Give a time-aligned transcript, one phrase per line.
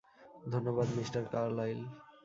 [0.45, 1.79] ধন্যবাদ, mister Carlyle.